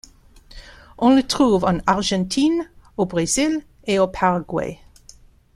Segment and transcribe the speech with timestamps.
[0.97, 2.67] On le trouve en Argentine,
[2.97, 4.79] au Brésil et au Paraguay.